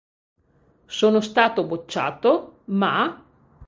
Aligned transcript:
Sono 0.87 1.21
stato 1.21 1.63
bocciato, 1.63 2.61
ma... 2.73 3.23